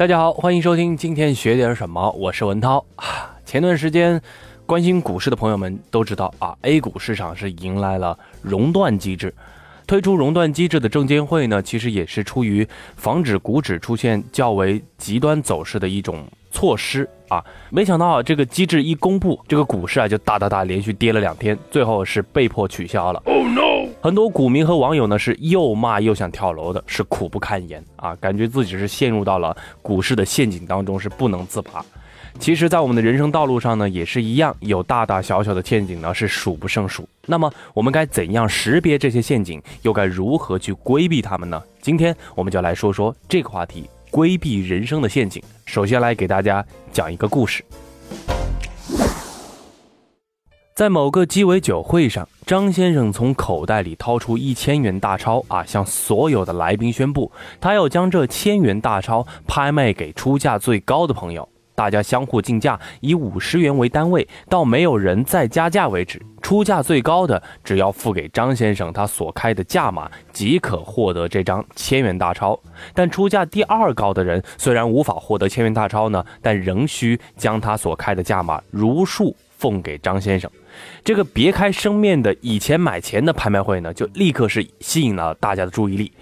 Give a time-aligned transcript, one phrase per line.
[0.00, 2.82] 大家好，欢迎收听今天学点什么，我是文涛。
[3.44, 4.18] 前段时间
[4.64, 9.34] 关心股市的朋友们都知道啊，A 股市场是迎来了熔断机制。
[9.86, 12.66] 推出熔断机制的证监会呢，其实也是出于
[12.96, 17.44] 防止股指出现较为极端走势的一种措施啊。
[17.68, 23.20] 没想到啊，这个机制一公布，这个股市啊就大大大连续跌了两天，最后是被迫取消了。
[23.26, 23.69] Oh no！
[24.02, 31.84] 很多股民和网友呢是又骂又想跳楼的，是苦不堪言啊，感觉自己是陷入到了股市的陷阱当中，是不能自拔。
[32.38, 37.06] 其实，在我们的人生道路上呢，也是一样，有大大小小的陷阱呢，是数不胜数。
[37.26, 41.62] 那么，我们该怎样识别这些陷阱，又该如何去规避它们呢？
[41.82, 45.42] 今天，我们就来说说这个话题——规避人生的陷阱。
[45.66, 47.62] 首先，来给大家讲一个故事。
[50.74, 61.46] 在某个鸡尾酒会上，张先生从口袋里掏出一千元大钞啊，向所有的来宾宣布，他要将这千元大钞拍卖给出价最高的朋友。
[61.74, 66.20] 大家相互竞价，以五十元为单位，到没有人再加价为止。
[66.42, 72.58] 出价最高的，只要付给张先生他所开的价码，即可获得这张千元大钞。
[72.94, 80.50] 但出价第二高的人，虽然无法获得千元大钞呢，但仍需将他所开的价码如数奉给张先生。
[81.04, 86.12] 这个别开生面的以钱买钱的拍卖会呢，就立刻是吸引了大家的注意力。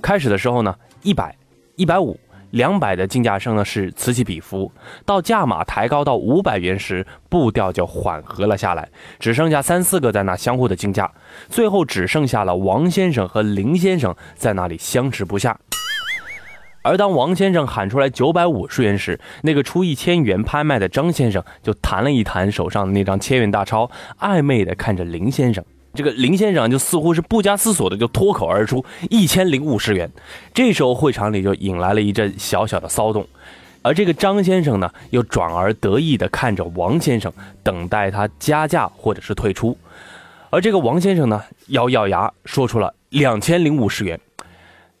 [0.00, 1.36] 开始的时候呢，一百、
[1.76, 2.18] 一百五。
[2.52, 4.70] 两百的竞价声呢是此起彼伏，
[5.06, 8.86] 到价码抬高到五百元时，步调就缓和了下来，
[9.18, 11.10] 只剩下三四个在那相互的竞价，
[11.48, 15.58] 最后只剩下了王先生和林先生在那里相持不下。
[16.82, 25.64] 而当王先生喊出来九百五十元时，那个出一千元拍卖的张先生就弹了一弹手上的那张千元大钞，暧昧的看着林先生。
[25.94, 30.10] 这个林先生就似乎是不加思索的就脱口而出一千零五十元，
[30.54, 33.26] 这时候会场里就引来了一阵小小的骚动，
[33.82, 37.30] 而这个张先生呢又转而得意的看着王先生，
[37.62, 39.76] 等待他加价或者是退出，
[40.48, 44.18] 而这个王先生呢咬咬牙说出了两千零五十元，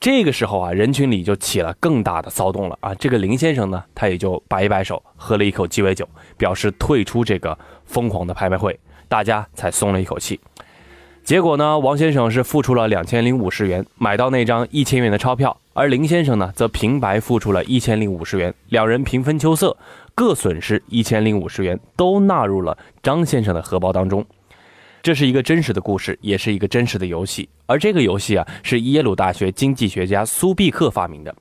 [0.00, 10.38] 这个时候啊人群里就起了更大的骚动了啊，这个林先生呢他也就摆一摆手，喝了一口鸡尾酒，表示退出这个疯狂的拍卖会，大家才松了一口气。
[11.24, 19.76] 结果呢，王先生是付出了两千零五十元买到那张一千元的钞票，而林先生呢则平白付出了一千零五十元，两人平分秋色，
[20.14, 24.24] 各损失一千零五十元，都纳入了张先生的荷包当中。
[25.02, 27.48] 这是一个真实的故事，也是一个真实的游戏。
[27.66, 31.34] 而这个游戏啊，是耶鲁大学经济学家苏必克发明的。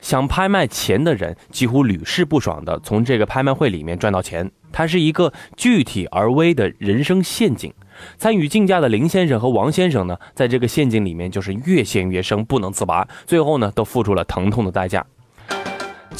[0.00, 7.72] 想拍卖钱的人几乎屡试不爽的从这个拍卖会里面赚到钱，它是一个具体而微的人生陷阱。
[8.16, 15.06] 参与竞价的林先生和王先生呢，在这个陷阱里面就是越陷越深，不能自拔，最后呢，都付出了疼痛的代价。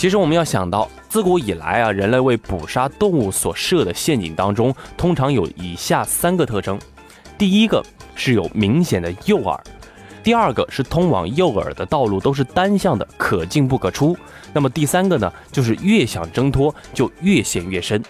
[0.03, 6.77] 其实我们要想到，自古以来啊，人类为捕杀动物所设的陷阱当中，通常有以下三个特征：
[7.39, 7.81] 第一个
[8.17, 9.57] 是有明显的诱饵；
[10.21, 14.13] 第二个是通往诱饵的道路都是单向的，可进不可出；
[14.53, 18.03] 那么第三个呢，就是越想挣脱就越陷越深。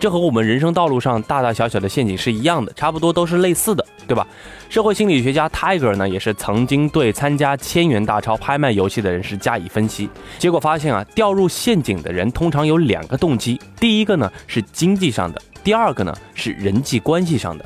[0.00, 4.24] 这和我们人生道路上大大小小的陷阱是一样的，差不多都是类似的，对吧？
[4.68, 17.64] 社会心理学家 Tiger 呢，也是曾经对参加千元大钞拍卖游戏的人士加以分析，结果发现啊，掉入陷阱的人通常有两个动机，第一个呢是经济上的，第二个呢是人际关系上的。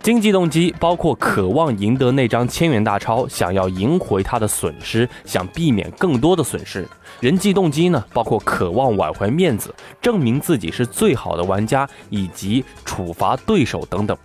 [0.00, 6.86] 经济动机包括渴望赢得那张千元大钞，想要赢回他的损失，想避免更多的损失。
[7.20, 14.16] 人际动机呢，包括渴望挽回面子，证明自己是最好的玩家，以及处罚对手等等。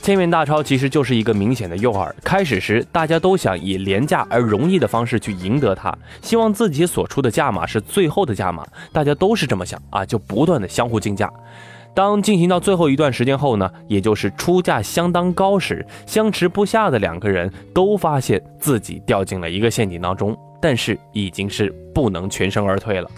[0.00, 2.10] 千元大钞其实就是一个明显的诱饵。
[2.24, 8.66] 开始时，大家都想以廉价而容易的方式去赢得它，希望自己所出的价码是最后的价码。
[8.92, 11.30] 大家都是这么想啊，就不断的相互竞价。
[11.96, 23.08] 当进行到最后一段时间后呢，也就是出价相当高时，相持不下的两个人都发现自己掉进了一个陷阱当中，但是已经是不能全身而退了。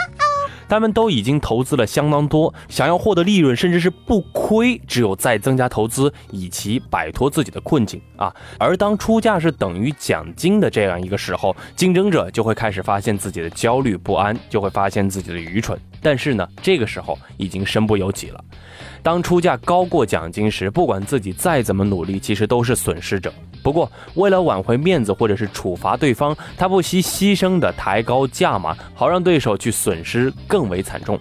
[0.69, 8.35] 他们都已经投资了相当多，想要获得利润，甚至是不亏，只有再增加投资，以其摆脱自己的困境啊。
[8.59, 15.79] 而当出价是等于奖金的这样一个时候，竞争者就会开始发现自己的焦虑不安，就会发现自己的愚蠢。
[16.01, 18.45] 但是呢，这个时候已经身不由己了。
[19.03, 23.33] 当出价高过奖金时，不管自己再怎么努力，其实都是损失者。
[23.63, 31.19] 不过，为了挽回面子或者是处罚对方，他不惜牺牲的抬高价码，好让对手去损失更为惨重。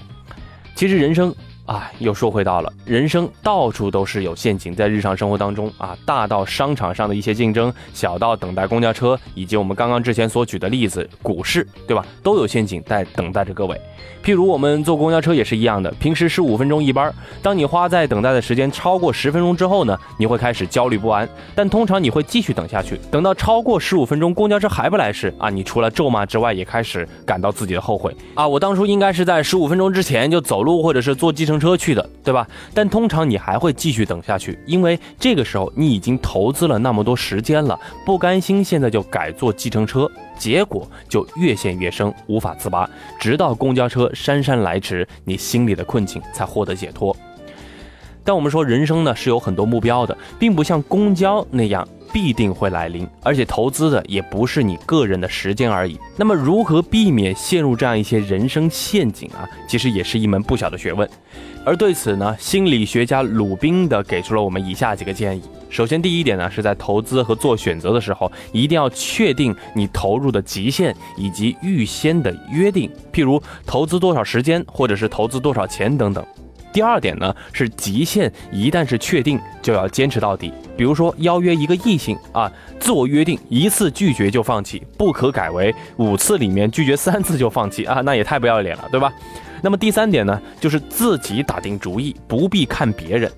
[0.75, 1.33] 其实人生
[1.67, 12.05] 啊，又说回到了人生到处都是有陷阱，在日常生活当中啊，大到商场上的一些竞争，小到等待公交车，以及我们刚刚之前所举的例子，股市，对吧？
[12.23, 13.79] 都有陷阱在等待着各位。
[14.23, 21.27] 譬如我们坐公交车也是一样的，平时十五分钟一班，当你花在等待的时间超过十分钟之后呢，你会开始焦虑不安。
[21.53, 32.47] 但通常你会继续等下去，等到超过十五分钟公交车还不来时啊，你除了咒骂之外，也开始感到自己的后悔啊，我当初应该是在十五分钟之前就走路或者是坐计程车去的，对吧？
[32.73, 40.09] 但通常你还会继续等下去，因为这个时候你已经投资了那么多时间了，不甘心现在就改坐计程车。
[40.37, 42.87] 结果就越陷越深，无法自拔，
[43.19, 47.15] 直到公交车姗姗来迟，你心里的困境才获得解脱。
[48.23, 55.99] 但我们说人生呢是有很多目标的，并不像公交那样必定会来临，而且投资的也不是你个人的时间而已。
[56.15, 59.47] 那么如何避免陷入这样一些人生陷阱啊？
[59.67, 61.07] 其实也是一门不小的学问。
[61.65, 65.41] 而对此呢，心理学家鲁宾的给出了我们以下几个建议。
[65.69, 76.25] 首先，第一点呢，是在投资和做选择的时候，一定要确定你投入的极限以及预先的约定，譬如投资多少时间，或者是投资多少钱等等。
[76.77, 80.53] 第二点呢，是极限一旦是确定，就要坚持到底。
[80.77, 89.11] 比如说邀约一个异性啊，自我约定一次拒绝就放弃，不可改为五次里面拒绝三次就放弃啊，那也太不要脸了，对吧？
[89.63, 93.31] 那么第三点呢，就是自己打定主意，不必看别人。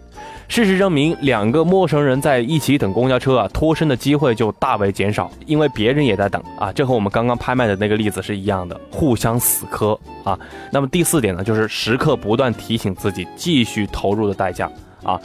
[0.49, 6.71] 事实证明，两个陌生人在一起等公交车啊，脱身的机会就大为减少，因为别人也在等啊。
[6.73, 10.37] 这和我们刚刚拍卖的那个例子是一样的，互相死磕啊。
[10.71, 14.69] 那么第四点呢，就是时刻不断提醒自己继续投入的代价
[15.03, 15.21] 啊。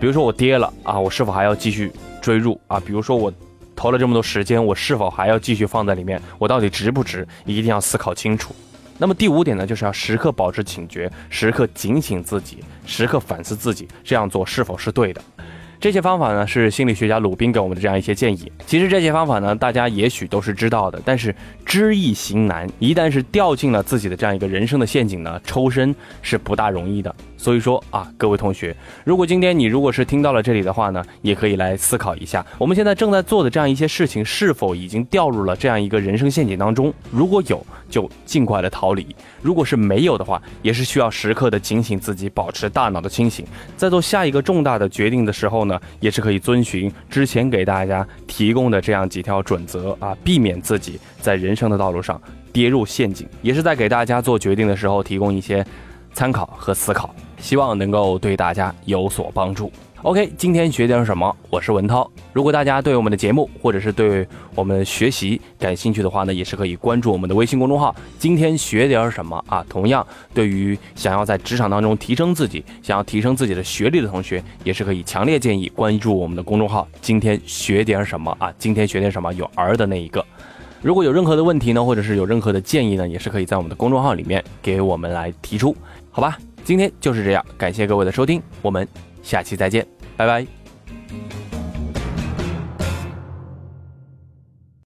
[0.00, 2.82] 比如说我跌了啊，我是否还要继续追入啊？
[2.84, 3.32] 比如说我
[3.76, 6.20] 投了这么多时间，我是否还要继续放在里面？
[6.38, 7.26] 我到底值不值？
[7.46, 8.52] 一定要思考清楚。
[9.00, 15.22] 那么第五点呢，就是要时刻保持警觉，时刻警醒自己，时刻反思自己这样做是否是对的。
[15.80, 18.52] 这些方法呢，是心理学家鲁宾给我们的这样一些建议。
[18.66, 27.16] 其实这些方法呢，大家也许都是知道的，但是知易行难，一旦是掉进了自己的这样一个人生的陷阱呢，抽身是不大容易的。
[27.40, 36.92] 所以说啊，各位同学，如果今天你如果是听到了这里的话呢，也可以来思考一下，我们现在正在做的这样一些事情，是否已经掉入了这样一个人生陷阱当中？
[37.10, 39.06] 如果有，就尽快的逃离；
[39.40, 52.20] 如果是没有的话，也是需要时刻的警醒自己，保持大脑的清醒，在做下一个重大的决定的时候呢，也是可以遵循之前给大家提供的这样几条准则啊，避免自己在人生的道路上
[52.52, 55.64] 跌入陷阱，也是在给大家做决定的时候提供一些
[56.12, 57.14] 参考和思考。
[57.38, 59.72] 希望能够对大家有所帮助。
[60.02, 61.34] OK，今天学点什么？
[61.50, 62.10] 我是文涛。
[62.32, 67.94] 如果大家对我们的节目或者是对我们学习感兴趣的话呢，也是可以关注我们的微信公众号。
[68.18, 69.62] 今天学点什么啊？
[69.68, 76.88] 同样，对于想要在职场当中提升自己、想要提升自己的学历的同学，也是可以强烈建议关注我们的公众号。
[77.02, 78.50] 今天学点什么啊？
[78.58, 79.30] 今天学点什么？
[79.34, 80.24] 有儿的那一个。
[80.80, 85.76] 如果有任何的问题呢，或者是有任何的建议呢，也是可以在我们的公众号里面给我们来提出，
[86.10, 86.38] 好吧？
[86.64, 88.86] 今天就是这样，感谢各位的收听，我们
[89.22, 89.86] 下期再见，
[90.16, 90.59] 拜拜。